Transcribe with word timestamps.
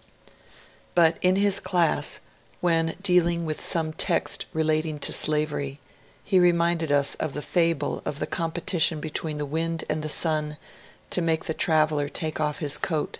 ^^ 0.00 0.02
But 0.94 1.18
in 1.20 1.36
his 1.36 1.60
class, 1.60 2.20
when 2.62 2.96
dealing 3.02 3.44
with 3.44 3.60
some 3.62 3.92
text 3.92 4.46
relating 4.54 4.98
to 5.00 5.12
slavery, 5.12 5.78
he 6.24 6.38
reminded 6.40 6.90
us 6.90 7.16
of 7.16 7.34
the 7.34 7.42
fable 7.42 8.00
of 8.06 8.18
the 8.18 8.26
competition 8.26 8.98
be 8.98 9.10
tween 9.10 9.36
the 9.36 9.44
Wind 9.44 9.84
and 9.90 10.02
the 10.02 10.08
Sun 10.08 10.56
to 11.10 11.20
make 11.20 11.44
the 11.44 11.52
traveller 11.52 12.08
take 12.08 12.40
off 12.40 12.60
his 12.60 12.78
coat. 12.78 13.18